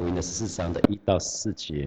[0.00, 1.86] 福音的十四章的一到四节。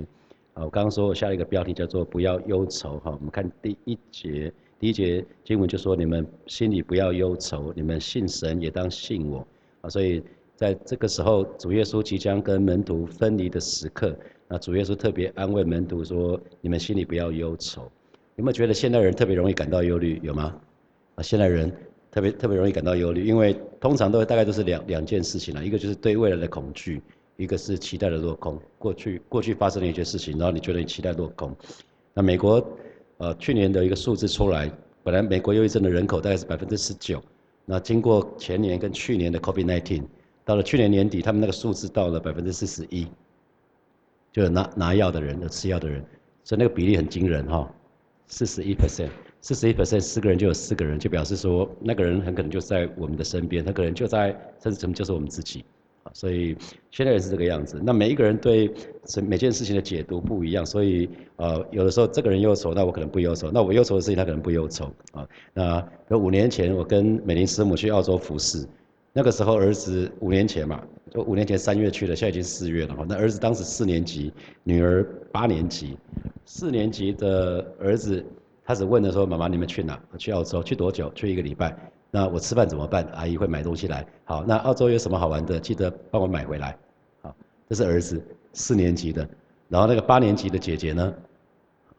[0.54, 3.10] 啊，我刚刚说我下一个标题叫做“不要忧愁”哈。
[3.10, 9.40] 我们看第一节，第一节经文就说：“你们心里不要忧愁，你们信神也当信我。”
[9.82, 10.22] 啊，所以
[10.56, 14.16] 在这个时候，主耶稣即将跟门徒分离的时刻，
[14.48, 17.92] 那主耶稣特别安慰门徒说：“你们心里不要忧愁。”
[18.38, 20.20] 有没有觉得现代人特别容易感到忧虑？
[20.22, 20.56] 有吗？
[21.16, 21.72] 啊，现代人
[22.12, 27.02] 特别特别容易感到忧虑，因为通常都大概都是两两件事情了，一个就是对未来的恐惧。
[27.36, 31.56] 一个是期待的落空，过去过去发生了一些事情，然后你觉得你期待落空。
[32.14, 32.64] 那美国，
[33.18, 34.72] 呃，去年的一个数字出来，
[35.04, 37.22] 本来美国忧郁症的人口大概是百分之十九，
[37.66, 40.04] 那经过前年跟去年的 COVID-19，
[40.46, 43.08] 到了去年年底，他们那个数字到了百分之四十一，
[44.32, 46.06] 就是拿拿药的人、有吃药的人，
[46.44, 47.68] 所以那个比例很惊人哈，
[48.28, 49.10] 四十一 percent，
[49.42, 54.30] 四十一 percent，四个人就有四个人，就表示说那个人很可能就在我们的身边，那个人就在，
[54.62, 55.66] 甚至可能就是我们自己。
[56.12, 56.58] 所以
[56.92, 57.82] 现在也是这个样子。
[57.84, 58.70] 那每一个人对
[59.24, 65.28] 每件事情的解读不一样，所以呃，有的时候这个人忧愁，那我可能不忧愁；那我忧愁的事情，他可能不忧愁啊。
[66.08, 68.68] 那五年前我跟美玲师母去澳洲服侍，
[69.14, 73.06] 那个时候儿子五年前嘛，就五年前三月去的，现在已经四月了哈。
[73.08, 74.34] 那儿子当时四年级，
[74.64, 75.98] 女儿八年级。
[76.46, 78.24] 四年级的儿子
[78.66, 79.98] 开始问的说：“妈妈，你们去哪？
[80.18, 80.62] 去澳洲？
[80.62, 81.10] 去多久？
[81.16, 81.74] 去一个礼拜。”
[82.16, 83.04] 那我吃饭怎么办？
[83.16, 84.06] 阿姨会买东西来。
[84.24, 85.60] 好，那澳洲有什么好玩的？
[85.60, 86.78] 记得帮我买回来。
[87.24, 87.36] 好，
[87.68, 89.28] 这是儿子四年级的。
[89.68, 91.12] 然后那个八年级的姐姐呢？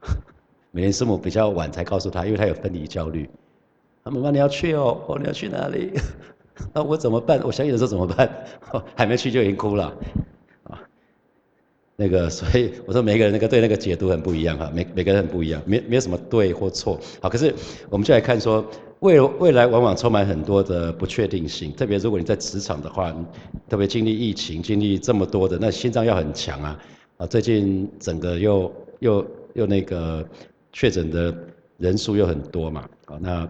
[0.70, 3.28] 每天师母比较晚才告诉他，因为他有分离焦虑。
[4.04, 5.92] 妈妈你要去哦，哦你要去哪里？
[6.72, 7.40] 那我怎么办？
[7.42, 8.46] 我想你的时候怎么办？
[8.94, 9.86] 还没去就已经哭了。
[10.62, 10.78] 啊，
[11.96, 17.00] 那个所以我说每个人那个对那个解读很不一样哈，每每个人很不一样，没没有什么对或错。
[17.20, 17.52] 好，可是
[17.90, 18.64] 我们就来看说。
[19.04, 23.14] 未未来往往充满很多的不确定性，特别如果你在职场的话，
[23.68, 26.78] 特别经历疫情，经历这么多的，那心脏要很强啊！
[27.18, 30.26] 啊，最近整个又又又那个
[30.72, 31.36] 确诊的
[31.76, 33.46] 人数又很多嘛，啊，那。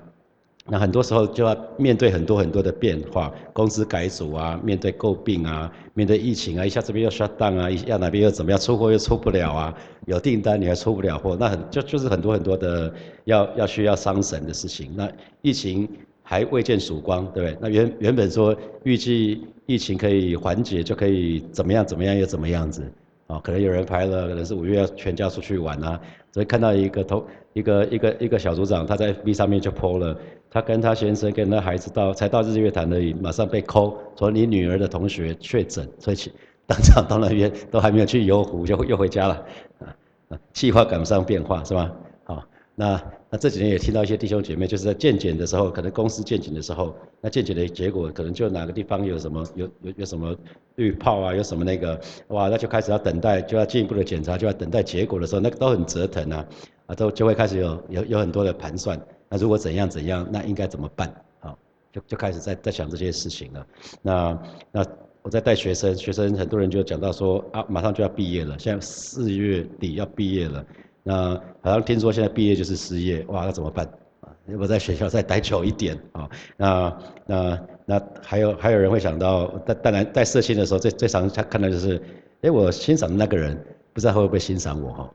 [0.67, 9.75] 那很多时候就要面对很多很多的变化，公司改组啊，面对诟病啊，面对疫情啊，一下这边又 shut down 啊，一下哪边又怎么样，出货又出不了啊，
[10.07, 12.91] 有订单你还出不了货，那很就就是很多很多的
[13.25, 14.91] 要要需要伤神的事情。
[14.97, 15.07] 那
[15.43, 15.87] 疫情
[16.23, 17.59] 还未见曙光，对不对？
[17.61, 22.83] 那原原本说预计疫情可以缓解，就可以怎么样怎么样又怎么样子，
[23.27, 26.01] 啊，可能有人排了，可能是五月要全家出去玩啊，
[26.33, 30.19] 所以看到一个头一个一个一个小组长，他在 B 上面就 po 了。
[30.55, 36.17] 他跟他先生跟那孩子到才到日月潭而已，马上被扣，说你女儿的同学确诊，所以
[36.65, 39.35] 当场到那边都还没有去游湖，就又回家了。
[39.81, 39.97] 啊
[40.29, 41.91] 啊，计划赶不上变化是吧？
[42.23, 42.45] 好，
[42.77, 50.37] 那那这几年也听到一些弟兄姐妹，就是在健检的时候，可能公司健检的时候，那健检的结果可能就哪个地方有什么有有有什么
[50.77, 56.47] 滤泡啊，有什么那个，哇，那就开始要等待，就要进一步的检查，就要等待结果的时候，那个都很折腾啊，
[56.87, 58.97] 啊，都就会开始有有有很多的盘算。
[59.29, 61.13] 那如果怎样怎样，那应该怎么办？
[61.41, 61.59] 好，
[61.93, 63.67] 就就开始在在想这些事情了。
[64.03, 64.87] 那那
[65.23, 70.65] 我在带学生，学生很多人就讲到说啊，马上就要毕业了，现在四月底要毕业了。
[71.03, 73.87] 那好像听说现在毕业就是失业，哇，那怎么办？
[74.21, 76.29] 啊，要不在学校再待久一点啊？
[76.57, 82.01] 那那那还有还有人会想到，但当然带社青的时候，最最常他看到就是，
[82.43, 83.59] 哎，我欣赏的那个人，
[83.93, 85.11] 不知道会不会欣赏我哈？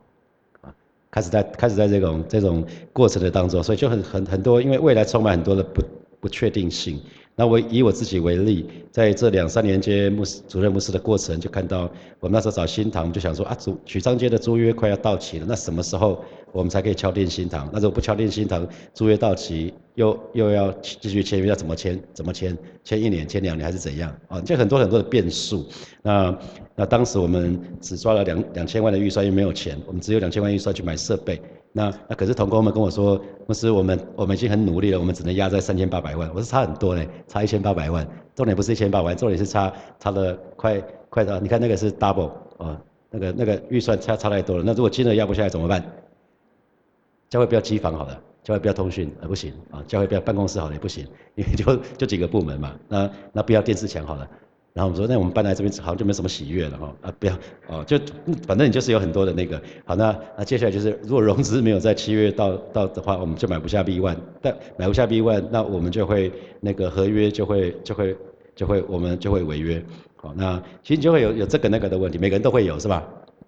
[1.19, 5.83] 开始在开始在这种这种过程的当中，所以就很很很多，因为未来充满很多的不
[6.21, 6.97] 不确定性。
[7.39, 11.89] 那我以我自己为例，在这两三年间牧师主任牧师的过程，就看到
[12.19, 17.69] 我们那时候找新堂，就想说啊，主曲章街的租约快要到期了，那什么时候我们才可以敲定新堂？
[17.71, 21.97] 那如果不敲定新堂，租约到期又又要继续签约，要怎么签？
[22.13, 22.57] 怎么签？
[22.83, 24.13] 签一年、签两年还是怎样？
[24.27, 25.65] 啊，就很多很多的变数。
[26.01, 26.37] 那
[26.75, 31.41] 那当时我们只抓了两两千万的预算，又没有钱，我们只有两千万预算去买设备。
[31.71, 36.27] 那那可是同工们跟我说，牧师，我们我们已经很努力了，我们只能压在三千八百万。
[36.29, 38.07] 我说差很多嘞，差一千八百万。
[38.35, 42.81] 重点不是一千八百万，重点是差差了快快到，你看那个是 double 啊，
[43.11, 44.63] 那个那个预算差差太多了。
[44.65, 45.83] 那如果金额压不下来怎么办？
[47.29, 51.05] 教会不要机房好了，教会不要通讯啊不行啊，教会不要办公室好了也不行，
[51.35, 52.73] 因为就就几个部门嘛。
[52.87, 54.27] 那那不要电视墙好了。
[54.79, 57.37] 然后我们说，那我们搬来这边好像就没什么喜悦了哈啊，不要
[57.67, 57.99] 哦，就
[58.47, 66.31] 反正你就是有很多的那个好，那那接下来就是如果融资没有在七月到到的话，我们就买不下 B one，但买不下 B one，那我们就会
[66.61, 68.15] 那个合约就会就会
[68.55, 69.83] 就会我们就会违约，
[70.15, 73.05] 好，那其实就会有有这个那个的问题，每个人都会有是吧？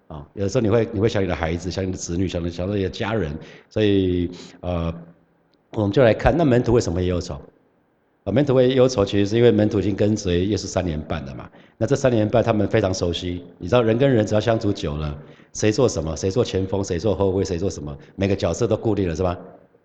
[0.08, 3.34] 啊，有的时候你会你会想你的孩子，想你的子女，想想到你的家人，
[3.70, 4.30] 所以
[4.60, 4.92] 呃，
[5.70, 7.40] 我们就来看那门徒为什么也有走？
[8.24, 11.50] 啊，门徒会忧愁，其实是因为门徒已经跟随耶稣三年半了嘛。
[11.76, 15.18] 那这三年半他们非常熟悉，你知道人跟人只要相处久了，
[15.52, 19.36] 谁做什么，谁做前锋，谁做后卫，谁做什么，每个角色都固定了是吧？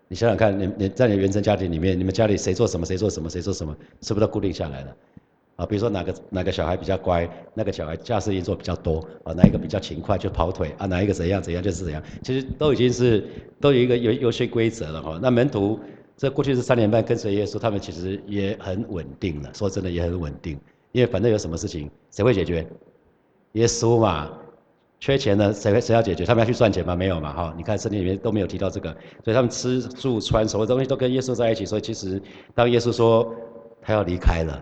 [0.06, 4.96] 你想想看，你你在你原生家庭里面，你们家里谁做什么，谁做什么，谁做什么，是不是都固定下来了？
[5.56, 13.24] 啊，比如说哪个哪个小孩比较乖，那个小孩驾驶运做比较多，啊，哪一个比较勤快就跑腿，啊，哪一个怎样怎样就是怎样，其实都已经是
[13.60, 15.18] 都有一个游游戏规则了哈。
[15.20, 15.80] 那门徒
[16.18, 20.58] 这过去是三年半跟随耶稣，他们其实也很稳定了，说真的也很稳定，
[20.92, 22.66] 因为反正有什么事情谁会解决？
[23.52, 24.30] 耶稣嘛。
[25.00, 26.24] 缺钱呢，谁谁要解决？
[26.24, 26.96] 他们要去赚钱吗？
[26.96, 27.54] 没有嘛，哈！
[27.56, 28.90] 你看圣经里面都没有提到这个，
[29.22, 31.64] 所以他们吃住穿所有东西都跟耶稣在一起。
[31.64, 32.20] 所以其实
[32.52, 33.32] 当耶稣说
[33.80, 34.60] 他要离开了，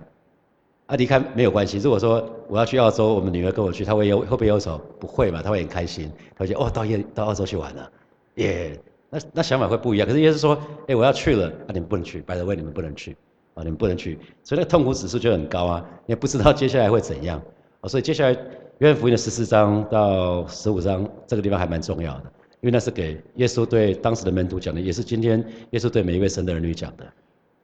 [0.84, 1.78] 啊，离开没有关系。
[1.78, 4.78] 如果说我要去澳洲，我们女儿跟我去，他会忧会不会忧愁？
[5.00, 7.90] 不会嘛，他会很开心，他会觉得哦，到耶到澳洲去玩了，
[8.34, 8.78] 耶！
[9.16, 10.06] 那那想法会不一样。
[10.06, 10.58] 可是耶稣说，
[10.88, 13.16] 哎，我要去了，啊，你们不能去，白的为你们不能去，
[13.54, 17.40] 啊，你们不能去，所以那个痛苦指数就很高啊，也不知道接下来会怎样，
[17.80, 18.36] 啊，所以接下来。
[18.80, 22.24] 约翰福音的十四章到十五章这个地方还蛮重要的，
[22.60, 27.06] 因为那是给耶稣对当时的门徒讲的，也是今天耶稣对每一位神的儿女讲的，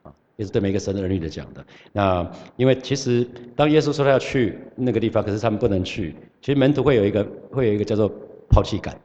[0.05, 1.63] 啊，也是对每一个神的儿女的讲的。
[1.93, 2.27] 那
[2.57, 8.11] 因为其实当耶稣说他要去那个地方，可是他们不能去，其实门徒会有一个会有一个叫做
[8.49, 8.99] 抛弃感，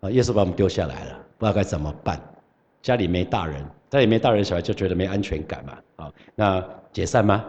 [0.00, 2.22] 啊，耶稣把我们丢下来了，不知道该怎么办，
[2.82, 3.60] 家里没大人，
[3.90, 7.44] 家里没大人，小孩就觉得没安全感嘛，啊，那解散吗？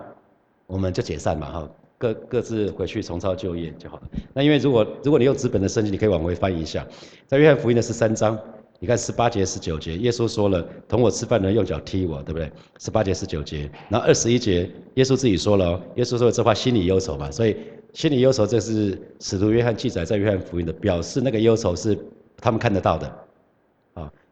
[0.66, 1.70] 我们就解散嘛，哈。
[2.00, 4.04] 各各自回去重操旧业就好了。
[4.34, 6.84] 那因为如果如果你用资本的圣经，你可以往回翻一下，
[7.28, 8.38] 在约翰福音的十三章，
[8.80, 12.52] 你看十八节、十九节，耶稣说了，同我吃饭的人用脚踢我，对不对？
[12.80, 17.56] 十八节、十九节，然后二十一节，耶稣自己说了，耶稣说这话心里忧愁嘛，所以
[17.94, 21.98] 心里忧愁，这是使徒约翰记载在约翰福音的，表示那个忧愁是
[22.36, 23.10] 他们看得到的，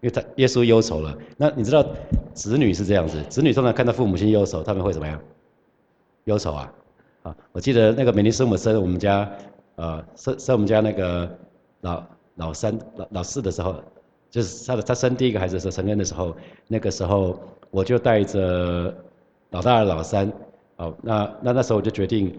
[0.02, 1.18] 因为他耶稣忧愁了。
[1.38, 1.86] 那你知道
[2.34, 5.20] 子女是这样子，子女通常看到父母亲忧愁，他们会怎么样？
[6.26, 6.74] 忧愁啊。
[7.24, 9.32] 啊，我记得那个美丽生母生我们家，
[9.76, 11.30] 呃，生生我们家那个
[11.82, 12.04] 老
[12.36, 13.76] 老三老老四的时候，
[14.32, 16.36] 就是他的他生第一个孩子的时候，成人的时候，
[16.68, 17.40] 那个时候
[17.70, 18.92] 我就带着
[19.52, 20.34] 老大老三，
[20.78, 22.36] 哦，那那那时候我就决定，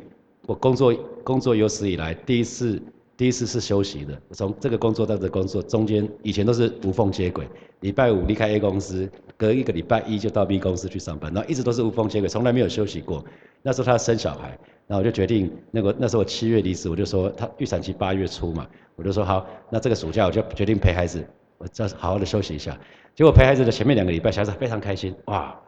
[0.47, 0.93] 我工作
[1.23, 2.83] 工作有史以来第一次
[3.17, 7.47] 第一次是休息的，从这个工作到这个工作中间，以前都是无缝接轨，
[7.81, 13.25] 礼拜五离开 A 公司，隔一个礼拜一就到 B 公司去上班，然后一直都是无缝接轨，从来没有休息过。
[13.63, 14.59] 那时候他生小孩。
[14.89, 18.67] 那我就决定，那个那时候我七月离职，我就说他预产期八月初嘛，
[18.97, 21.25] 我就说好，那这个暑假我就决定陪孩子，
[21.57, 22.79] 我再好好的休息一下。
[23.15, 25.59] 结果陪孩子的前面两个礼拜，小孩子非常开心，哇，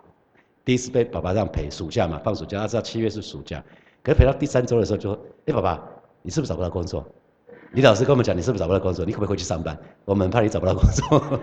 [0.65, 3.65] 第一次被爸爸这样陪，暑假嘛，放暑假，他知道七月是暑假。
[4.03, 5.89] 可是陪到第三周的时候，就说，哎，爸爸，
[6.21, 7.07] 你是不是找不到工作？
[7.75, 9.05] 李老师跟我们讲，你是不是找不到工作？
[9.05, 9.77] 你可不可以回去上班？
[10.05, 11.41] 我们怕你找不到工作。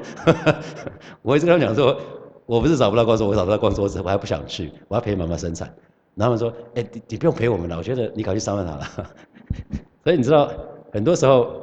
[1.21, 1.99] 我一直跟他讲说，
[2.45, 5.73] 我不是找不到工作，我找不到工作，我还不想去，我要陪妈妈生产。
[6.15, 8.87] 然后说：“哎，你你不用陪我们了，我觉得你赶去上班好了。
[10.03, 10.51] ”所以你知道，
[10.91, 11.61] 很多时候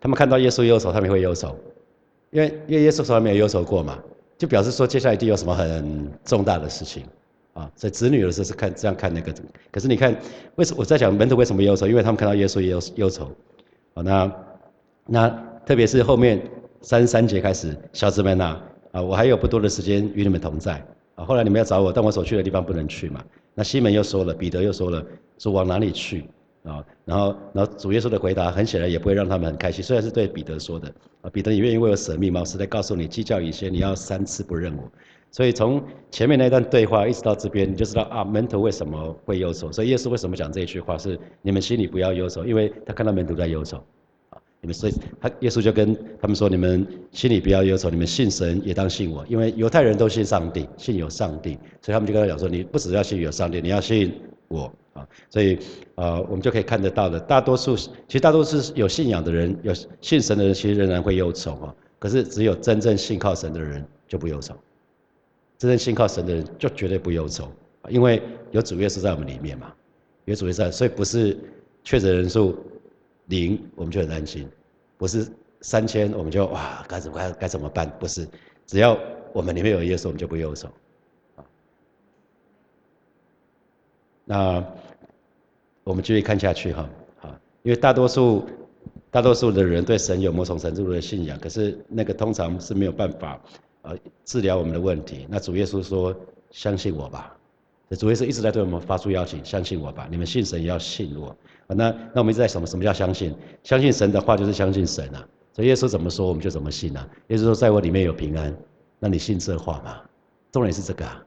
[0.00, 1.56] 他们看到耶稣忧愁，他们会忧愁，
[2.30, 3.98] 因为因为耶稣从来没有忧愁过嘛，
[4.36, 7.04] 就表示说接下来一定有什么很重大的事情
[7.54, 7.70] 啊。
[7.74, 9.32] 所以子女有时候是看这样看那个，
[9.70, 10.14] 可是你看，
[10.56, 11.86] 为什么我在讲门徒为什么忧愁？
[11.86, 13.30] 因为他们看到耶稣也有忧愁。
[13.98, 14.32] 好，那
[15.06, 15.28] 那
[15.66, 16.40] 特别是后面
[16.82, 18.56] 三十三节开始，小子们呐，
[18.92, 20.80] 啊，我还有不多的时间与你们同在
[21.16, 21.24] 啊。
[21.24, 23.24] 后来你们要找我，但我所去的地方不能去嘛。
[23.54, 25.04] 那西门又说了，彼得又说了，
[25.38, 26.28] 说往哪里去
[26.62, 26.84] 啊？
[27.04, 29.82] 然后，然后主耶稣的回答很显然也不会让他们很开心。
[29.82, 30.86] 虽然是对彼得说的
[31.22, 32.44] 啊，彼得你愿意为我舍命吗？
[32.44, 34.84] 是在告诉你，计较一些，你要三次不认我。
[35.30, 39.70] 所以从前面那段对话一直到这边，你就知道啊，门徒为什么会忧愁。
[39.70, 40.96] 所以耶稣为什么讲这一句话？
[40.96, 43.76] 是你们心里不要忧愁，因为他看到门徒在忧愁
[44.30, 44.40] 啊。
[44.60, 54.12] 你们所以他耶稣就跟他们说：你们心里不要忧愁，你们信神也当信我，因为犹太人都信上帝，信有上帝，所以他们就跟他讲说：你不只要信有上帝，你要信
[54.48, 55.06] 我啊！
[55.28, 55.58] 所以
[55.94, 61.74] 呃，我们就可以看得到的，大多数其实大多数有信仰的人，有信神的人，其实仍然会忧愁啊。
[61.98, 64.54] 可是只有真正信靠神的人就不忧愁，
[65.58, 67.52] 真正信靠神的人就绝对不忧愁，
[67.90, 68.22] 因为
[68.52, 69.74] 有主耶稣在我们里面嘛，
[70.24, 71.36] 有主耶稣在，所以不是
[71.84, 72.56] 确诊人数。
[73.30, 74.46] 零，我们就很安心；
[74.96, 75.28] 不是
[75.60, 77.86] 三千，我们就哇，该怎么该该怎么办？
[78.00, 78.26] 不是，
[78.66, 78.98] 只要
[79.34, 80.66] 我们里面有耶稣，我们就不忧愁。
[84.24, 84.64] 那
[85.84, 86.88] 我们继续看下去哈，
[87.18, 87.28] 好，
[87.62, 88.46] 因为大多数
[89.10, 93.38] 大多数的人对神有某种程度的信仰，可是那个通常是没有办法
[93.82, 95.26] 呃治疗我们的问题。
[95.28, 96.14] 那主耶稣说
[96.50, 97.34] ：“相信我吧。”
[97.98, 101.34] 主耶稣一直在对我们发出邀请：“相信我吧，你们信神也要信我。”
[101.68, 102.66] 那那我们一直在什么？
[102.66, 103.34] 什么叫相信？
[103.62, 105.26] 相信神的话就是相信神啊。
[105.52, 107.08] 所以耶稣怎么说，我们就怎么信啊。
[107.28, 108.54] 耶稣说，在我里面有平安，
[108.98, 110.00] 那你信这话吗？
[110.52, 111.24] 重点是这个啊。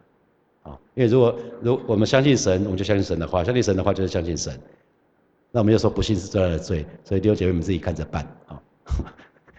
[0.63, 4.59] 啊，因为如果如我们相信神，我们就相信神的话；相信神的话，就是相信神。
[5.51, 8.61] 那我们又说不信是最大的罪，所以弟兄姐妹们自己看着办啊。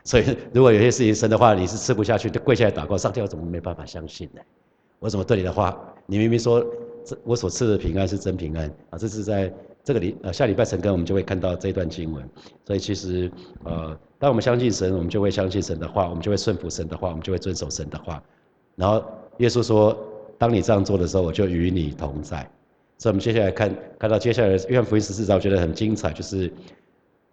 [0.04, 4.40] 所以如果有些事情神的话你是吃不下去，就跪下来祷告，上帝我怎么没办法相信呢？
[4.98, 5.78] 我怎么对你的话？
[6.06, 6.64] 你明明说
[7.04, 8.98] 这我所赐的平安是真平安啊！
[8.98, 9.52] 这是在
[9.84, 12.28] 这个礼呃下礼拜晨更我们就会看到这段经文。
[12.64, 13.30] 所以其实
[13.64, 18.22] 呃，当我们相信神，我们就会相信神的话，我们就会顺服神的话，我们就会遵守神的话。
[18.76, 19.04] 然后
[19.38, 19.96] 耶稣说，
[20.38, 22.48] 当你这样做的时候，我就与你同在。
[22.98, 26.52] 所以我们接下来看看到接下来约翰福音十四章，我觉得很精彩，就是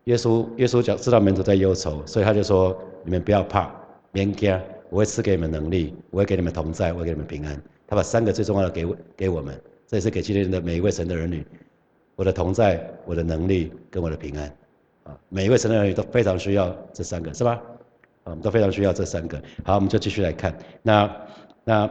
[0.05, 3.71] 耶稣耶稣讲知道门徒在忧愁，所以他就说你们不要怕，
[4.11, 4.59] 别惊。
[4.89, 7.61] 我会赐给你们能力，我会给你们同在，我会给你们平安。
[7.85, 9.53] 他把三个最重要的给给我们，
[9.85, 11.45] 这也是给今天的每一位神的儿女。
[12.15, 14.51] 我的同在，我的能力跟我的平安，
[15.03, 17.61] 啊，每一位神的儿女都非常需要这三个，是吧？
[18.23, 19.39] 啊，我们都非常需要这三个。
[19.63, 20.57] 好，我们就继续来看。
[20.81, 21.15] 那
[21.63, 21.87] 那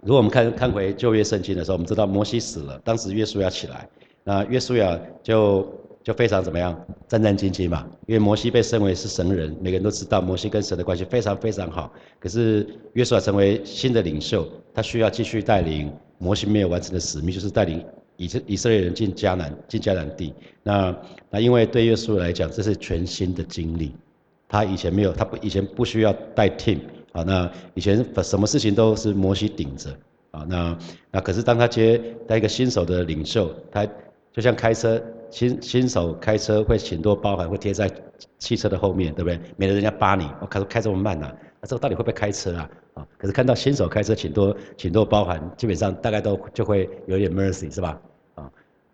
[0.00, 3.86] 如果我们看看回旧约圣经的时候，我们知道摩西死了，当时约书亚起来，
[4.24, 5.70] 那约书亚就。
[6.02, 6.74] 就非常怎么样
[7.06, 11.92] 战战兢兢嘛，因为摩西被升为是神人，每个人都知道摩西跟神的关系非常非常好。
[12.18, 17.84] 可是约书亚成为新的领袖，他需要继续带领摩西没有完成的使命，就是带领
[18.16, 20.32] 以色以色列人进迦南进迦南地。
[20.62, 20.96] 那
[21.28, 23.94] 那因为对约书亚来讲，这是全新的经历，
[24.48, 26.78] 他以前没有，他不以前不需要带 team
[27.12, 29.90] 啊，那以前什么事情都是摩西顶着
[30.30, 30.78] 啊，那
[31.10, 33.86] 那可是当他接带一个新手的领袖，他
[34.32, 34.98] 就像开车。
[35.30, 37.90] 新新手开车会请多包，含会贴在
[38.38, 39.38] 汽车的后面，对不对？
[39.56, 40.28] 免得人家扒你。
[40.40, 42.70] 我开开这么慢呐，那这个到底会不会开车啊？
[42.94, 48.00] 啊，可是看到新手开车请多请多包含，基本上大概都就会有点 mercy 是吧？
[48.34, 48.50] 啊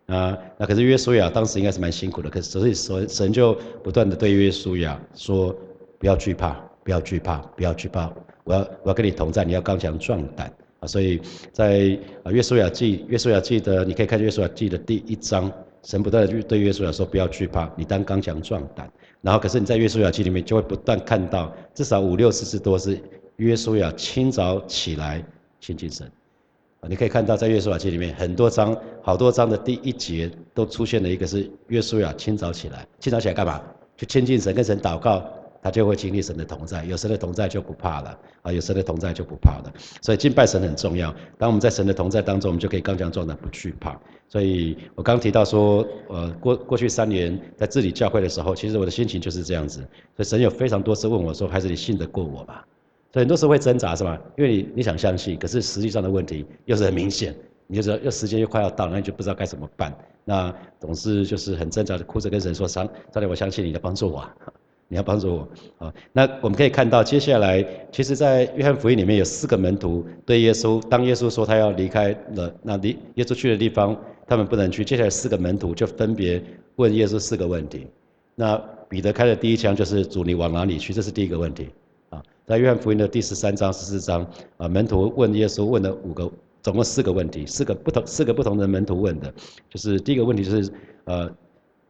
[0.07, 5.55] 啊，那可是约书亚当时应该是蛮辛苦的，可是所以神神就不断的对约书亚说：
[5.99, 6.51] 不要惧怕，
[6.85, 8.13] 不要惧怕，不要惧怕，
[8.45, 10.87] 我要我要跟你同在，你要刚强壮胆啊！
[10.87, 11.21] 所以
[11.53, 15.51] 在啊约书亚记约书亚记的，你可以看约书亚记的第一章。
[15.87, 18.91] 神不断的对约书亚说：“不要惧怕，你当刚强壮胆。”
[19.23, 23.01] 然后，可是你在约书亚记里面就会不断看到至少五六十次多是
[23.37, 25.25] 约书亚清早起来
[25.61, 26.11] 亲近神。
[26.89, 33.63] 你可以看到在约书亚记里面很多章，好多章的第一节都出现了一个是约书亚清早起来，清早起来干嘛？
[33.97, 35.25] 去亲近神，跟神祷告。
[35.67, 38.53] 他就会经历神的同在，有神的同在就不怕了啊！
[38.53, 39.73] 有神的同在就不怕了。
[40.01, 41.13] 所以敬拜神很重要。
[41.37, 44.01] 当我们在神的同在当中，我们就可以刚强壮胆，不惧怕。
[44.29, 49.81] 所以我刚提到说，呃，过过去三年在治理教会的时候，其实我的心情就是这样子。
[50.15, 52.61] 所以神有非常多次问我说：“孩子你信得过我吗？”
[53.13, 54.17] 所以很多时候会挣扎，是吧？
[54.39, 57.35] 因为你你想相信，可是实际上的问题又是很明显，
[57.67, 59.93] 你就说又时间又快要到，那你就不知道该怎么办。
[60.25, 64.25] 那总是就是很挣扎的哭着跟神说：“上，上帝，我相信你的帮助我。”
[64.89, 65.93] 你要帮助我啊！
[66.13, 74.85] 那我们可以看到，接下来其实，在约翰福音里面有四个门徒对耶稣，当耶稣说他要离开了，那离耶稣去的地方，他们不能去。
[74.85, 76.41] 接下来四个门徒就分别
[76.77, 77.89] 问耶稣四个问题。
[78.37, 78.57] 那
[78.89, 80.93] 彼得开的第一枪就是主，你往哪里去？
[80.93, 81.69] 这是第一个问题
[82.11, 82.23] 啊。
[82.47, 84.25] 在约翰福音的第十三章、十四章
[84.57, 86.31] 啊，门徒问耶稣问了五个，
[86.63, 89.35] 总共四个问题，四个不同四个不同的门徒问的，
[89.69, 90.71] 就是第一个问题就是
[91.07, 91.29] 呃，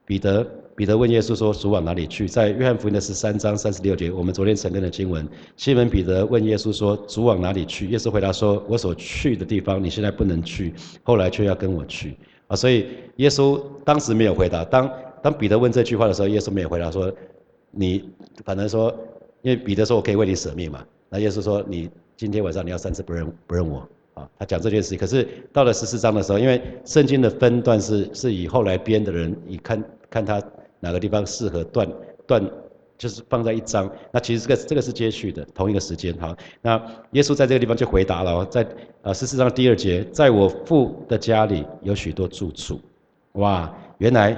[0.07, 0.47] 彼得。
[0.77, 5.27] 彼得问耶稣说：“主往哪里去？”在约翰福音的十三章三十六节，我们昨天承认的经文。
[5.57, 12.15] 西门彼得问耶稣说：“主往哪里去？”耶稣回答说：“我所去的地方，你现在不能去，后来却要跟我去。”
[12.49, 14.63] 啊，所以耶稣当时没有回答。
[14.67, 14.93] 当
[15.23, 17.11] 当彼得问这句话的时候，耶稣没有回答说
[17.73, 18.05] ：“你
[18.45, 18.95] 反正说，
[19.41, 24.99] 因为彼得说我可以为你舍命嘛。”那耶稣说：“你今天晚上你要三次不认不认我。”啊，他讲这件事情。
[24.99, 30.43] 可是到了十四章的时候，因为圣经的分段是是以后来编的人以看看他。
[30.81, 31.89] 哪个地方适合断
[32.27, 32.43] 断，
[32.99, 33.91] 就是放在一章。
[34.11, 36.17] 那其实这个这个是接续的，同一个时间。
[36.19, 36.81] 好，那
[37.13, 38.67] 耶稣在这个地方就回答了，在
[39.03, 42.81] 呃十四章第二节，在我父的家里有许多住处。
[43.33, 44.37] 哇，原来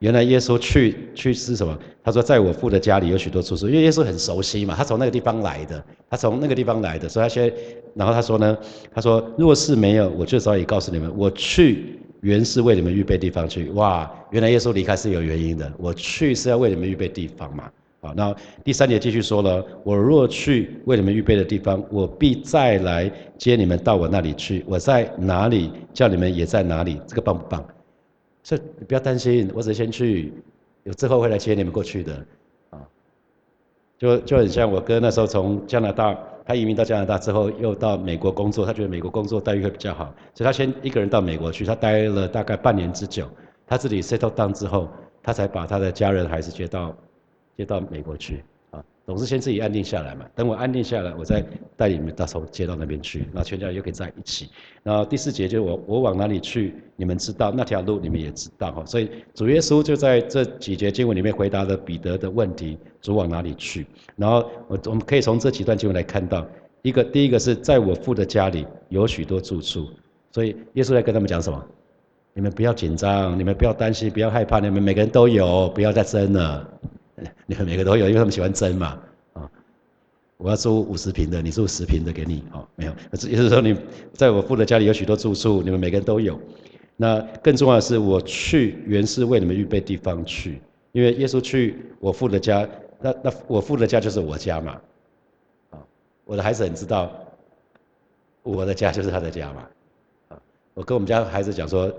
[0.00, 1.76] 原来耶稣去去是什么？
[2.04, 7.52] 他说在我父的家里有许多住处，因为耶稣很熟悉嘛，他从那个地方来的，他从那个地方来的，所以他先，
[7.94, 8.56] 然后他说呢，
[8.94, 11.97] 他说若是没有，我就早已告诉你们，我去。
[12.20, 14.10] 原是为你们预备地方去，哇！
[14.30, 15.72] 原来耶稣离开是有原因的。
[15.78, 17.70] 我去是要为你们预备地方嘛，
[18.00, 18.34] 好，那
[18.64, 24.64] 第三节继续说了，我若去为你们预备的地方，我必再来接你们到我那里去。
[24.66, 27.64] 我在哪里，叫你们也在哪里，这个棒不棒？
[28.42, 30.32] 所以你不要担心，我只先去，
[30.82, 32.26] 有之后会来接你们过去的，
[32.70, 32.80] 啊，
[33.96, 36.18] 就就很像我哥那时候从加拿大。
[36.48, 38.64] 他移民到加拿大之后，又到美国工作。
[38.64, 41.62] 他觉得美国工作待遇会比较好，所以他先一个人到美国去。
[41.62, 43.28] 他待了大概半年之久。
[43.66, 44.88] 他自己 settle down 之后，
[45.22, 46.96] 他才把他的家人孩子接到
[47.54, 48.42] 接到美国去。
[49.08, 50.26] 总是先自己安定下来嘛。
[50.34, 51.42] 等我安定下来，我再
[51.78, 54.50] 带你们到时候接到那边去，那全家又可以在一起。
[54.82, 58.84] 然后第四节就是我我往哪里去，你们知道那条路你们也知道哈。
[58.84, 63.86] 所以主耶稣就在这几节经文里面回答了彼得的问题：主往哪里去？
[64.14, 66.46] 然后我我们可以从这几段经文来看到，
[66.82, 69.88] 一个第一个是在我父的家里有许多住处，
[70.32, 71.64] 所以耶稣在跟他们讲什么？
[72.34, 76.68] 你们不要紧张，你们不要担心，不要害怕，你们每个人都有，不要再争了。
[77.46, 78.98] 你们每个都有，因为他们喜欢争嘛。
[79.32, 79.50] 啊，
[80.36, 82.44] 我要租五十平的，你住十平的给你。
[82.52, 83.76] 哦，没有，意思是说你
[84.12, 86.38] 在我父的家里有许多住处，你们每个人都有。
[86.96, 90.60] 那更重要的是，我去原是为你们预备地方去，
[90.92, 92.68] 因为耶稣去我父的家，
[93.00, 94.80] 那那我父的家就是我家嘛。
[95.70, 95.78] 啊，
[96.24, 97.12] 我的孩子很知道，
[98.42, 99.68] 我的家就是他的家嘛。
[100.28, 100.40] 啊，
[100.74, 101.92] 我跟我们家孩子讲说。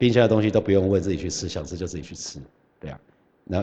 [0.00, 2.40] 冰箱的东西都不用问，自己去吃，想吃就自己去吃，
[2.80, 2.98] 对啊。
[3.44, 3.62] 那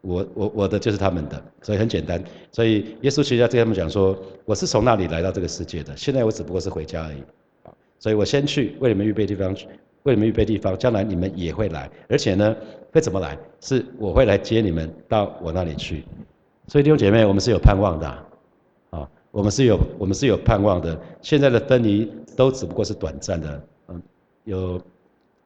[0.00, 2.22] 我我我的就是他们的，所以很简单。
[2.52, 7.18] 所以耶稣其实在跟他们讲说，我是从那里来到这个世界的，现在我只不过是回家而已。
[7.64, 9.66] 啊，所以我先去为你们预备地方去，
[10.04, 12.56] 为你们预备地方，将来你们也会来，而且呢，
[12.92, 13.36] 会怎么来？
[13.60, 16.04] 是我会来接你们到我那里去。
[16.68, 18.08] 所以弟兄姐妹，我们是有盼望的，
[18.90, 20.98] 啊，我们是有我们是有盼望的。
[21.22, 24.02] 现在的分离都只不过是短暂的，嗯，
[24.44, 24.80] 有。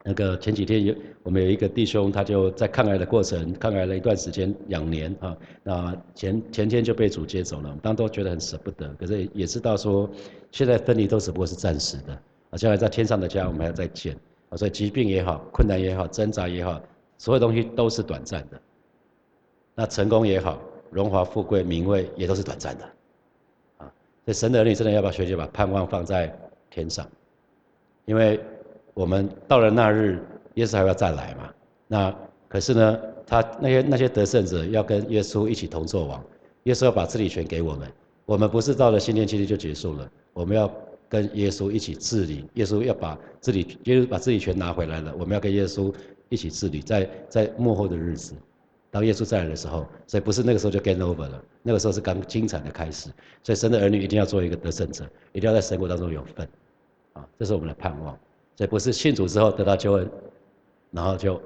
[0.05, 5.37] 那个前几天有我们有一个弟兄，他就在抗癌的过程，抗癌了一段时间，两年啊。
[5.63, 10.11] 那前前天就被主接走了，当都觉得很舍不得，可是也知道说，
[10.51, 12.13] 现在分离都只不过是暂时的，
[12.51, 14.17] 啊，将来在天上的家我们还要再见，
[14.49, 16.83] 啊，所以疾病也好，困难也好，挣扎也好，
[17.17, 18.61] 所有东西都是短暂的。
[19.77, 22.85] 那成功也好，荣华富贵名位也都是短暂的，
[23.77, 23.87] 啊，
[24.25, 26.37] 所以神的儿女真的要不要学习把盼望放在
[26.71, 27.09] 天上，
[28.05, 28.41] 因为。
[28.95, 30.19] 我们到了那日，
[30.55, 31.53] 耶稣还要再来嘛？
[31.89, 32.15] 那
[32.49, 36.23] 可是呢，他那些那些得胜者要跟耶稣一起同作王，
[36.65, 37.91] 耶稣要把治理权给我们。
[38.27, 40.73] 我们不是到了新天期就结束了，我们要
[41.09, 42.45] 跟耶稣一起治理。
[42.55, 45.93] 耶稣要把治理，耶稣把治理权拿回来了，我们要跟耶稣
[46.29, 46.81] 一起治理。
[46.81, 48.35] 在在幕后的日子，
[48.91, 53.11] 当耶稣再来的时候，所以不是那个时候就 get over 了，那个时候是刚精彩的开始。
[53.43, 56.49] 所以神的儿女一定要做一个得胜者，一定要在神国当中有份，
[57.15, 58.17] 啊，这是我们的盼望。
[58.55, 60.11] 所以不是信主之后得到救恩，
[60.91, 61.41] 然后就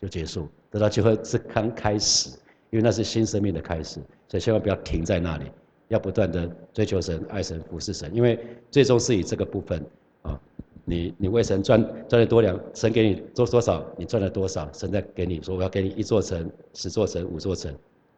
[0.00, 0.48] 就结束。
[0.70, 2.30] 得到救恩是刚开始，
[2.70, 5.46] 因为那是新生命的开始，所以千万不要停在那里，
[5.88, 8.14] 要不断的追求神、爱神、服侍神。
[8.14, 8.38] 因为
[8.70, 9.84] 最终是以这个部分
[10.22, 10.40] 啊，
[10.84, 17.72] 你你为神赚赚了多两，神给你做多少，你赚了多少，神再给你说我要给你一座城、十座城、五座城，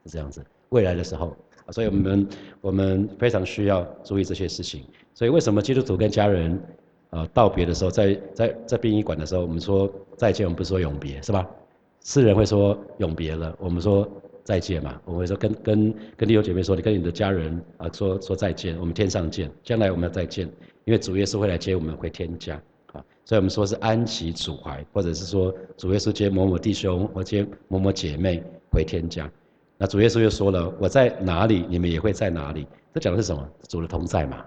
[0.04, 0.44] 是这样子。
[0.68, 1.34] 未来的时候，
[1.70, 2.28] 所以我们
[2.60, 4.84] 我们非常需要注意这些事情。
[5.14, 6.62] 所以为什么基督徒跟家人？
[7.12, 11.46] 啊，道别的时候，在在在殡仪馆的时候，我们说再见，我们不说永别，是吧？
[12.04, 14.10] 世人会说永别了，我们说
[14.42, 14.98] 再见嘛。
[15.04, 20.48] 我们会说跟跟跟弟兄姐妹说，你跟你的家人啊说说再见，我们天上见，将来我们要再见，
[20.84, 22.54] 因为主耶稣会来接我们回天家
[22.92, 23.04] 啊。
[23.26, 29.30] 所以我们说是安息主怀，或者是说主耶稣接某某弟兄或接某某姐妹回天家。
[29.76, 32.66] 那主耶稣又说了，我在哪里，你们也会在哪里。
[32.94, 33.46] 这讲的是什么？
[33.68, 34.44] 主的同在嘛。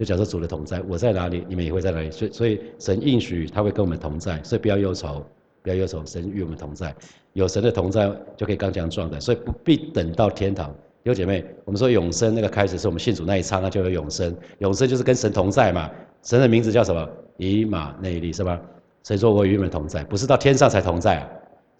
[0.00, 2.10] 就假设主的同在，我在哪里，你们也会在哪里。
[2.10, 5.22] 所以，所以神应许他会跟我们同在，所以不要忧愁，
[5.60, 6.96] 不要忧愁，神与我们同在。
[7.34, 9.20] 有神的同在，就可以刚强壮胆。
[9.20, 10.74] 所以不必等到天堂。
[11.02, 15.90] 有姐妹，我们说永生那个开始是我们信主那一刹那就有永生，永生就是跟神同在嘛。
[16.22, 17.06] 神的名字叫什么？
[17.36, 18.58] 以马内利是吧？
[19.02, 21.28] 所以说我与你们同在，不是到天上才同在，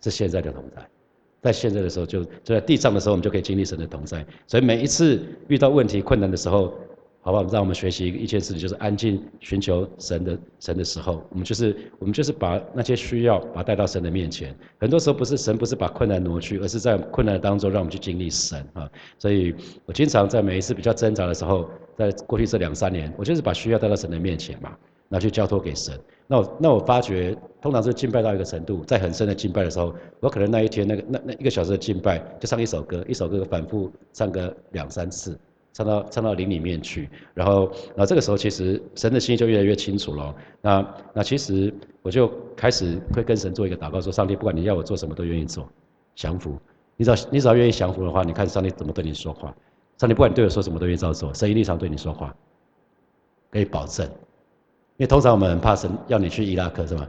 [0.02, 0.87] 是现在就同在。
[1.40, 4.22] 在现在的时候，就就在地上的时候，我们就可以经历神的同在。
[4.46, 6.74] 所以每一次遇到问题困难的时候，
[7.22, 7.44] 好不好？
[7.52, 14.56] 让我们学习一件事情，就是安静寻求神的神的时候，我们就是我们就是把那些需要把带到神的面前。
[14.78, 18.90] 很多时候不是神不是把困难挪去，而是在困难当中让我们去经历神啊。
[19.18, 19.54] 所以
[19.85, 24.74] 我经常在每一次比较挣扎的时候，在过去这两三年，我就是把需要带到神的面前嘛，
[25.09, 25.94] 拿去交托给神。
[26.26, 35.38] 那我那我发觉，通常是敬拜到一个程度，在很深的敬拜的时候，我可能那一天那个那那一个小时的敬拜，就唱一首歌，一首歌反复唱个两三次。
[35.72, 40.35] 唱到唱到灵里面去，然后然后这个时候其实神的心意就越来越清楚了。
[40.61, 45.68] 那那其实我就开始会跟神做一个祷告，说上帝不管你要我做什么都愿意做，
[46.14, 46.59] 降服。
[46.96, 49.54] 你只要你只要愿意降服的话，你看上帝怎么对你说话。
[49.98, 52.35] 上帝不管你对我说什么都愿意照做，神一定常对你说话，
[53.50, 54.06] 可以保证。
[54.96, 57.09] 因为通常我们很怕神要你去伊拉克是吗？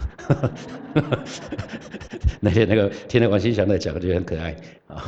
[2.40, 4.56] 那些那个听了王心祥的讲，觉得很可爱
[4.88, 5.02] 啊。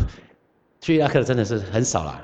[0.81, 2.23] 去伊拉克真的是很少啦。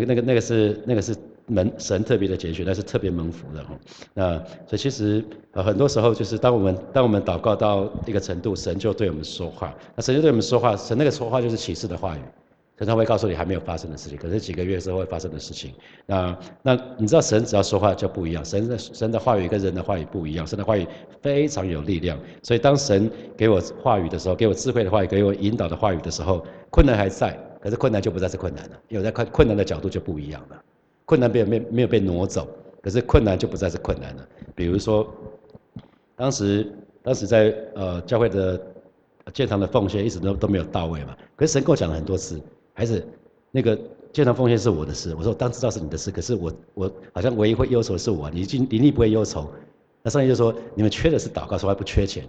[0.00, 3.70] 个、那个、那个是那个是门神特别的拣选，那是特别蒙福的哈。
[4.14, 9.74] 那所以其实呃很多时候就是当我们当我们祷告到一个程度，神就对我们说话。
[9.94, 12.20] 那神就对我们说话，神那个说话就是启示的话语，
[12.78, 15.72] 神他会告诉你还没有发生的事情，可是几个月之后会发生的事情。
[16.04, 20.86] 那那你知道神只要说话就不一样，神的神的话语跟人的话语不一样，神的话语
[21.22, 22.18] 非常有力量。
[22.42, 30.62] 所以当神给我话语的时候，给我智慧的话语，给我引导的话语的时候，困难还在，可是困难就不再是困难了，因为在困困难的角度就不一样了。
[31.04, 32.46] 困难被没没有被挪走，
[32.80, 34.28] 可是困难就不再是困难了。
[34.54, 35.12] 比如说，
[36.14, 38.64] 当时当时在呃教会的
[39.34, 41.16] 建堂的奉献一直都都没有到位嘛。
[41.34, 42.40] 可是神跟我讲了很多次，
[42.72, 43.04] 还是
[43.50, 43.76] 那个
[44.12, 45.12] 建堂奉献是我的事。
[45.16, 49.50] 我说我当知道是你的事，可是我我好像唯一会忧愁的是我，你尽你你不会忧愁。
[50.04, 52.24] 那上帝就说你们缺的是祷告，说还不缺钱。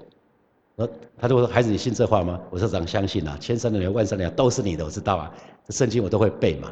[0.79, 0.87] 那
[1.17, 2.39] 他就会说孩子你信这话吗？
[2.51, 3.35] 我说怎相信啊？
[3.41, 5.33] 千山的人万山的人都是你的，我知道啊。
[5.65, 6.71] 这圣经我都会背嘛。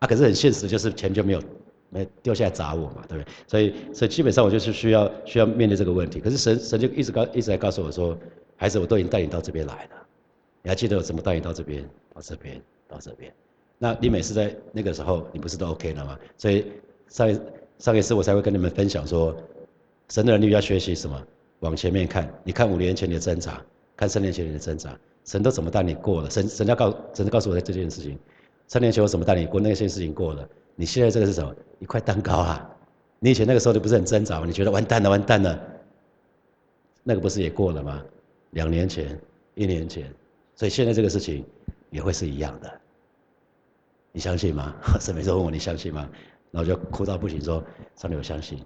[0.00, 1.42] 啊，可是很现实，就是钱就没有
[1.88, 3.32] 没掉下来砸我嘛，对不对？
[3.46, 6.18] 所以，所以基本上我就是需要需要面对这个问题。
[6.18, 8.18] 可是神神就一直告一直在告诉我说，
[8.56, 9.90] 孩子，我都已经带你到这边来了。
[10.62, 11.88] 你还记得我怎么带你到这边？
[12.12, 13.32] 到这边，到这边。
[13.78, 16.18] 那你每次在那个时候，你不是都 OK 了吗？
[16.36, 16.66] 所以
[17.06, 17.40] 上一
[17.78, 19.32] 上一次我才会跟你们分享说，
[20.08, 21.24] 神的儿女要学习什么？
[21.60, 23.60] 往前面看，你看五年前你的挣扎，
[23.96, 26.30] 看三年前你的挣扎，神都怎么带你过了？
[26.30, 28.18] 神神要告神要告诉我这件事情。
[28.66, 30.48] 三年前我怎么带你过那些事情过了？
[30.76, 31.54] 你现在这个是什么？
[31.80, 32.70] 一块蛋糕啊！
[33.18, 34.46] 你以前那个时候就不是很挣扎吗？
[34.46, 35.58] 你觉得完蛋了，完蛋了。
[37.02, 38.04] 那个不是也过了吗？
[38.50, 39.18] 两年前、
[39.54, 40.12] 一年前，
[40.54, 41.44] 所以现在这个事情
[41.90, 42.80] 也会是一样的。
[44.12, 44.74] 你相信吗？
[45.00, 46.08] 神每次问我你相信吗？
[46.50, 47.64] 然后就哭到不行，说
[47.96, 48.62] 上帝我相信。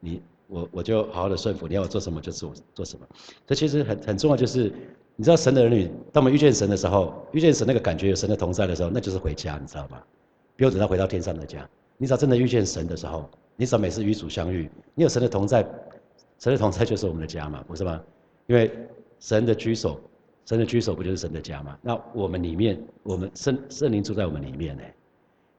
[0.00, 3.06] 你我我就好好的顺服，你要我做什么就做做什么。
[3.46, 4.72] 这其实很很重要，就是。
[5.18, 9.96] 你知道神的儿女，当我们遇见神的时候，遇见神那个感觉有神的同在的时候，那就是回家，你知道吗？
[10.58, 11.66] 不用等到回到天上的家。
[11.96, 15.66] 你只要真的遇见神的时候，你只要每次与主相遇，你有神的同在，
[16.38, 17.98] 神的同在就是我们的家嘛，不是吗？
[18.46, 18.70] 因为
[19.18, 19.98] 神的居所，
[20.44, 21.78] 神的居所不就是神的家吗？
[21.80, 24.82] 那我们里面，我们圣圣灵住在我们里面呢。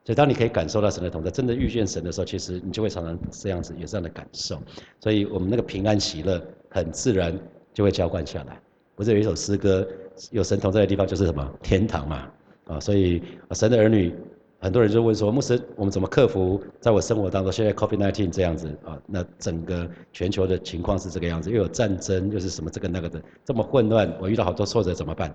[0.08, 4.58] 所以当你可以感受到神的同在，真的遇见神的时候，其实你就会常常这样子有这样的感受。
[5.00, 6.40] 所以我们那个平安喜乐，
[6.70, 7.38] 很自然
[7.74, 8.58] 就会浇灌下来。
[8.96, 9.86] 不是有一首诗歌，
[10.30, 12.26] 有神同在的地方就是什么天堂嘛？
[12.68, 14.14] 啊，所以神的儿女，
[14.60, 18.98] 很多人就问说，牧师，我们怎么克服在我生活当中现在 COVID-19 这样子啊？
[19.06, 25.30] 那整个全球的情况是这个样子，又有战争，又是什么这个那个的，这么混乱，我遇到好多挫折怎么办？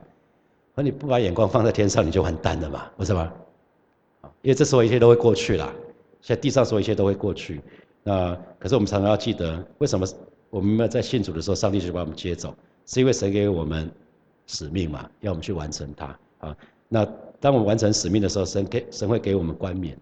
[0.74, 3.32] 而你不把眼光放在天上，你就完蛋了嘛，不是吗？
[4.44, 5.74] 因为这时候一切都会过去了，
[6.22, 7.62] 现在地上所有一切都会过去。
[8.04, 10.06] 那可是我们常常要记得，为什么
[10.50, 12.54] 我们在信主的时候，上帝就把我们接走？
[12.86, 13.90] 是因为神给我们
[14.46, 16.56] 使命嘛，要我们去完成它啊。
[16.90, 17.08] 那
[17.40, 19.98] 当我们完成使命的时候，神给神会给我们冠冕，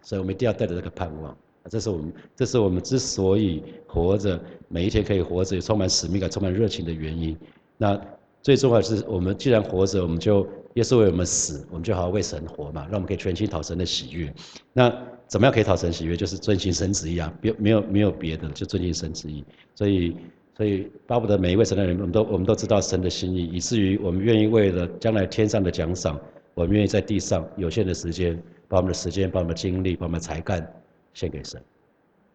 [0.00, 1.36] 所以我们一定要带着这个盼望。
[1.68, 7.36] 这是我们，这是我们之所以活着，每一天可以活着，充满使命感、充满热情的原因。
[7.76, 8.00] 那
[8.40, 14.32] 最重要的是，我们既然活着，我们就耶稣为我们死，我们就好好为神活嘛，让我们可以全心讨神的喜悦。
[14.72, 14.84] 那
[15.26, 16.16] 怎么样可以讨神喜悦？
[16.16, 19.44] 就是遵行神旨意啊，别没有没有别的，就遵行神旨意。
[19.74, 20.16] 所以。
[20.58, 26.18] 所以巴不得每一位神的人，我们都我们都知道神的心意，以至于我们愿意为了将来天上的奖赏，
[26.54, 28.36] 我们愿意在地上有限的时间，
[28.66, 30.68] 把我们的时间、把我们的精力、把我们才干
[31.14, 31.62] 献给神。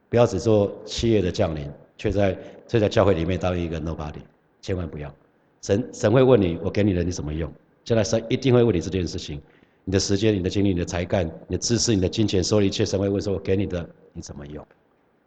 [0.08, 4.22] 不要只做企业的降临，却在却在教会里面当一个 nobody，
[4.62, 5.14] 千万不要。
[5.62, 7.52] 神神会问你，我给你的你怎么用？
[7.84, 9.42] 将来神一定会问你这件事情，
[9.84, 14.66] 你的时间、你的精力、你的才干、你的知识、你的金钱，所有一切，神会问说，我给你的你怎么用？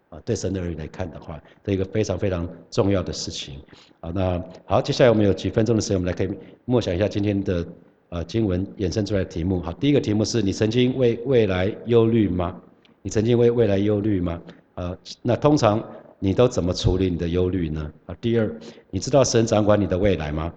[0.09, 3.61] 啊，对神的儿女来看的话，这一个非常非常重要的事情。
[4.01, 6.29] 啊，那好，接下来我们有几分钟的时间，我们来可以
[6.65, 7.67] 默想一下今天的
[8.11, 9.61] 呃经文衍生出来的题目。
[9.61, 12.57] 好，第一个题目是你曾经为未来忧虑吗？
[13.03, 14.41] 你曾经为未来忧虑吗？
[14.77, 15.85] 呃，那通常
[16.21, 17.93] 你都怎么处理你的忧虑呢？
[18.07, 18.49] 啊，第二，
[18.91, 20.55] 你知道神掌管你的未来吗？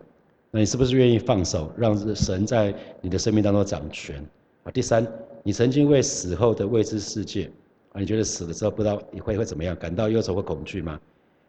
[0.52, 4.26] 那你是不是愿意放手，让神在你的生命当中掌权？
[4.64, 5.06] 啊，第三，
[5.44, 7.52] 你曾经为死后的未知世界。
[7.92, 11.00] 啊，你觉得死的时候不知道你会会怎么样，感到忧愁或恐惧吗？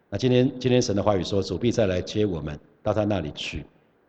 [0.08, 3.64] 那今天今天神的话语说，主必再来接我们到他那里去。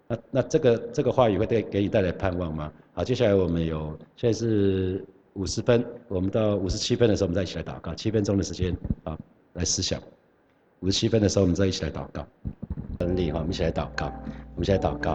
[0.07, 2.71] 那那这个这个话语会带给你带来盼望吗？
[2.93, 9.17] 好，接下来我们有现在是五十分，我们到五十七分的时候，我们再一起来祷告，七分钟的时间啊，
[9.53, 10.01] 来思想。
[10.79, 12.25] 五十七分的时候，我们再一起来祷告。
[13.03, 14.05] 能力哈，我们一起来祷告，
[14.55, 15.11] 我们一起来祷告。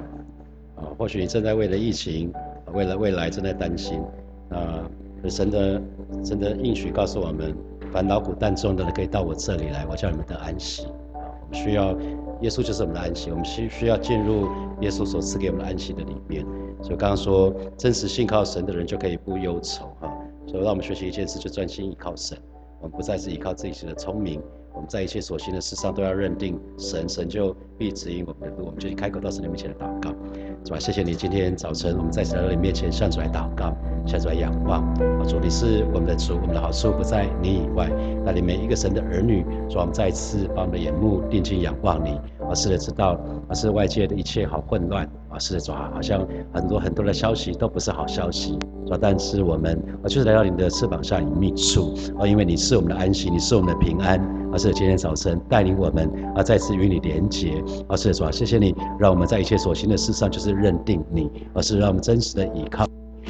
[0.77, 2.33] 啊，或许你正在为了疫情，
[2.73, 4.01] 为了未来正在担心，
[4.51, 4.83] 啊。
[5.29, 5.83] 神的
[6.23, 7.53] 神的应许告诉我们，
[7.93, 10.85] 烦恼苦担重的人可以到我这里来，我叫你们得安息。
[11.15, 11.93] 啊，我们需要
[12.43, 14.47] 耶稣就是我们的安息，我们需需要进入
[14.83, 16.47] 耶稣所赐给我们的安息的里面。
[16.81, 19.87] 所以刚刚说，真实信靠神的人就可以不忧愁。
[20.01, 22.39] 哈，所以让我们学习一件事，就专心依靠神。
[22.81, 24.41] 我们不再是依靠自己的聪明，
[24.77, 28.67] 我们在一切所行的事上都要认定神，神就必指引我们的路。
[28.67, 30.11] 我们就去开口到神的面前来祷告，
[30.65, 30.79] 是吧？
[30.79, 33.75] 谢谢你，今天早晨我们在神的面前向主来祷告，
[34.07, 34.83] 向主来仰望。
[34.83, 37.91] 啊，主你是我们的主，我们的好处不在你以外。
[38.23, 42.21] 那里每一个神的儿女，主我们再次把我们的眼目定睛仰望你。
[42.47, 45.09] 啊，是的，知道啊，是外界的一切好混乱。
[45.31, 48.59] 啊，是的，主啊，好像很多很多的消息都不是好消息。
[48.87, 51.95] 主但是我们啊，就是来到你的翅膀下隐秘处。
[52.19, 54.21] 啊，因为你是我们的安息，你是我们的平安。
[54.57, 57.63] 而，是今天早晨带领我们啊，再次与你连结。
[57.89, 62.87] 而，是的，主啊，谢谢你，让我们在一切所行的事上就是认定你，而是让我们真实的依靠。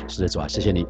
[0.07, 0.87] 是的，主啊，谢谢你。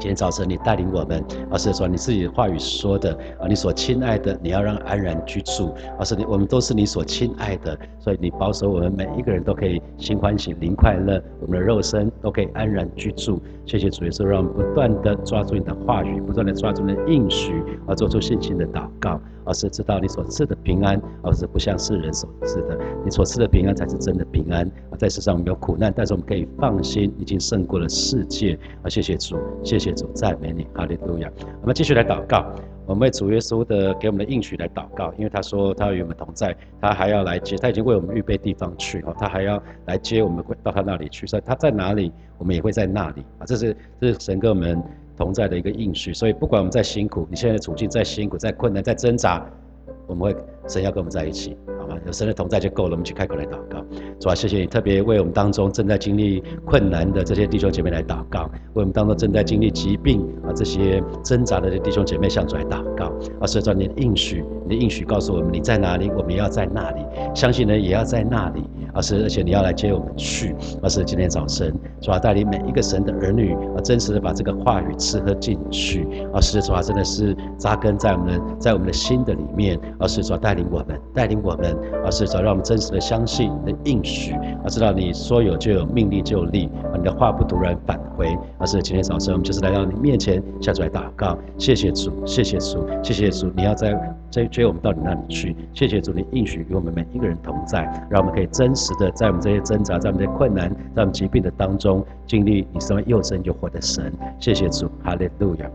[0.00, 13.38] 今天早晨，你带领我们，而是说你自己的话语说的啊，你所亲爱的，你要让安然居住，而是你我们都是你所亲爱的，所以你保守我们每一个人都可以心欢喜、灵快乐，我们的肉身都可以安然居住。
[13.66, 19.20] 谢谢主耶稣，让我们不断的抓住你的话语，不断的抓住你的应许，而做出信心的祷告。
[19.44, 22.78] 而是知道你所赐的平安，而是不像世人所赐的。
[23.04, 24.70] 你所赐的平安才是真的平安。
[24.98, 28.58] 在世上我们有苦难，但是我们可以放心，已经胜过了世界。
[28.82, 31.30] 啊，谢谢主，谢谢主，赞美你，哈利路亚。
[31.60, 32.44] 我们继续来祷告，
[32.86, 41.26] 我们为主耶稣的给我们的应许来祷告，因为他说他与我们同在，他还要来接，他已经为我们预备地方去，哦，他还要来接我们会到他那里去。
[41.26, 43.24] 所以他在哪里，我们也会在那里。
[43.38, 44.82] 啊，这是这是神给我们。
[45.16, 49.44] 同在的一个应许，所以不管我们再辛苦，你现在的处境再辛苦、再困难、再挣扎，
[50.06, 50.36] 我们会
[50.68, 51.56] 神要跟我们在一起。
[51.78, 53.84] 好吗有神的同在就够了，我们去开口来祷告。
[54.18, 63.06] 主啊，谢谢你特别为我们当中正在经历困难的这些弟兄姐妹来祷告，为我们当中正在经历疾病啊这些挣扎的弟兄姐妹向主来祷告。
[63.40, 68.64] 啊，所以说你的应许，你的应许告诉我们你在哪里，我们要在那里，相信呢也要在那里。
[68.94, 70.54] 啊，是而且你要来接我们去。
[70.80, 76.06] 啊，是今天早晨主啊带领每一个神的儿女啊，真实的把这个话语吃喝进去。
[76.32, 79.78] 啊，是主啊真的是扎根在我们在我们的心的里面。
[79.98, 81.76] 而，是主带领我们，带领我们。
[82.04, 88.36] 而是说，让我们真实的相信你的应许，而知道你说有就有，命立就立，你的话不突然返回。
[88.58, 93.98] 而是今天早晨，我们就是来到你面前，下出来祷告，谢谢主，谢谢主，谢谢主，你要在
[94.30, 95.56] 追追我们到你那里去。
[95.72, 104.12] 谢谢主，你应许与我们每一个人同在，让我们可以真实的在我们这些挣扎、在我们这些困难、在我们疾病的当中，经历你身为又真又活的神。
[104.38, 105.70] 谢谢主，哈利路亚。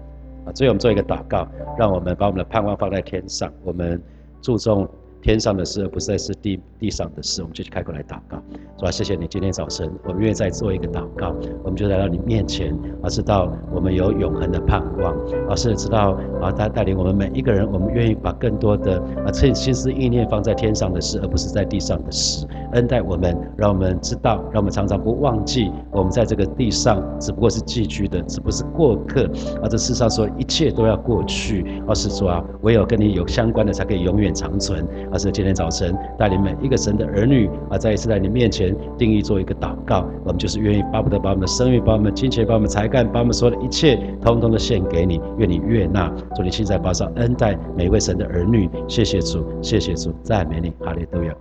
[0.55, 4.01] 所以我们做一个祷告，让我们把我们的盼望放在天上，我们
[4.41, 4.89] 注重。
[5.21, 8.37] 天上的事，而不再是地地上的事，我们就去开口来祷告，
[8.77, 8.91] 是吧？
[8.91, 15.15] 谢谢你，今天早晨我们愿意再做一个祷告，我们就来到你面前，而知道我们有永恒的盼望，
[15.49, 22.47] 而是知道啊，他带领我们每一个人，我们愿意把更多的啊，趁心思意念放在天上的事，而不是在地上的事。
[22.73, 29.29] 恩待我们，让我们知道，让我们常常不忘记，我们在这个地上只不过是寄居的，只不过是过客，
[29.61, 34.87] 而这世上说一切都要过去，而是说啊，唯有跟你有相关的，才可以永远长存。
[35.11, 46.13] 而是今天早晨带领每一个神的儿女啊，再一次在你面前定义做一个祷告，我们就是愿意巴不得把我们的生命、把我们的金钱、把我们才干、把我们所有的一切，通通的献给你，愿你悦纳。
[46.35, 51.33] 祝你现在保上恩待每一位神的儿女，谢谢主，谢谢主，赞美你，哈利路亚。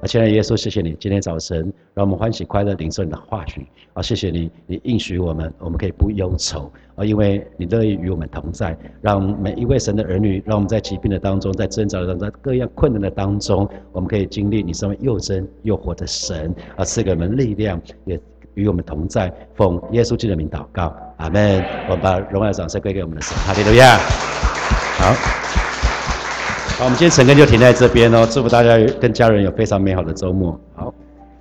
[0.00, 3.66] 啊，亲爱的耶稣，谢谢你今天早晨让我们欢喜快乐领受你的话语。
[3.94, 6.70] 啊，谢谢你，你应许我们，我们可以不忧愁。
[6.94, 18.20] 啊，因为你乐意与我们同在，让每一位神的儿女，让我们在疾病的当中，在挣扎的当中，在各样困难的当中，我们可以经历你身为又真又活的神，啊，赐给我们力量，也
[18.54, 19.32] 与我们同在。
[19.56, 21.60] 奉耶稣基督的名祷告，阿门。
[21.88, 23.98] 我们把荣耀掌声归给我们的神，哈利路亚。
[23.98, 25.57] 好。
[26.78, 28.24] 好，我们今天晨更就停在这边哦。
[28.30, 30.58] 祝福大家跟家人有非常美好的周末。
[30.76, 30.94] 好